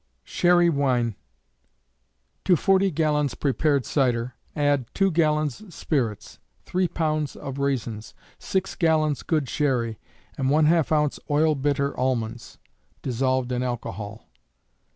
Sherry 0.23 0.67
Wine. 0.67 1.13
To 2.45 2.55
40 2.55 2.89
gallons 2.89 3.35
prepared 3.35 3.85
cider, 3.85 4.33
add, 4.55 4.85
2 4.95 5.11
gallons 5.11 5.75
spirits; 5.75 6.39
3 6.65 6.87
lbs. 6.87 7.35
of 7.35 7.59
raisins; 7.59 8.15
6 8.39 8.73
gallons 8.77 9.21
good 9.21 9.47
sherry, 9.47 9.99
and 10.39 10.49
½ 10.49 10.91
ounce 10.91 11.19
oil 11.29 11.53
bitter 11.53 11.95
almonds, 11.95 12.57
(dissolved 13.03 13.51
in 13.51 13.61
alcohol). 13.61 14.25